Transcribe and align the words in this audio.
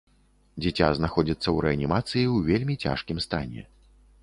Дзіця 0.63 0.87
знаходзіцца 0.99 1.43
ў 1.51 1.57
рэанімацыі 1.67 2.25
ў 2.35 2.51
вельмі 2.51 2.75
цяжкім 2.83 3.23
стане. 3.29 3.61